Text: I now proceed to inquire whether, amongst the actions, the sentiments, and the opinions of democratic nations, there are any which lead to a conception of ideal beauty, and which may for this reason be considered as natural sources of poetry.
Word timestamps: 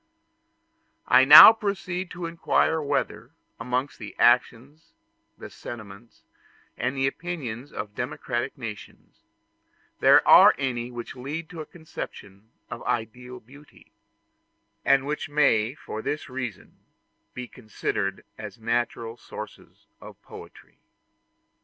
I 1.07 1.25
now 1.25 1.53
proceed 1.53 2.09
to 2.09 2.25
inquire 2.25 2.81
whether, 2.81 3.33
amongst 3.59 3.99
the 3.99 4.15
actions, 4.17 4.93
the 5.37 5.47
sentiments, 5.51 6.23
and 6.75 6.97
the 6.97 7.05
opinions 7.05 7.71
of 7.71 7.93
democratic 7.93 8.57
nations, 8.57 9.21
there 9.99 10.27
are 10.27 10.55
any 10.57 10.89
which 10.89 11.15
lead 11.15 11.51
to 11.51 11.61
a 11.61 11.67
conception 11.67 12.49
of 12.67 12.81
ideal 12.81 13.39
beauty, 13.39 13.91
and 14.83 15.05
which 15.05 15.29
may 15.29 15.75
for 15.75 16.01
this 16.01 16.29
reason 16.29 16.77
be 17.35 17.47
considered 17.47 18.25
as 18.39 18.57
natural 18.57 19.17
sources 19.17 19.85
of 20.01 20.19
poetry. 20.23 20.79